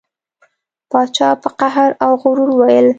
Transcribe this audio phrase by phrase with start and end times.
[0.89, 2.87] پاچا په قهر او غرور وویل.